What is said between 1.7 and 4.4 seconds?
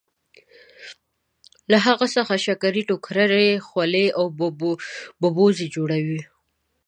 له هغه څخه شکرۍ ټوکرۍ خولۍ او